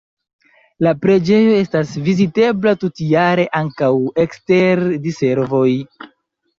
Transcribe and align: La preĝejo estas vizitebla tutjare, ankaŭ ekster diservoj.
La 0.87 0.93
preĝejo 1.03 1.51
estas 1.57 1.91
vizitebla 2.09 2.75
tutjare, 2.87 3.47
ankaŭ 3.63 3.93
ekster 4.27 4.87
diservoj. 5.09 5.67